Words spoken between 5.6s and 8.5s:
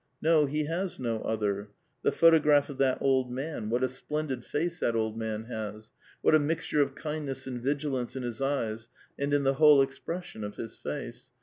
man has! what a mixture of kindness and vigilance iu his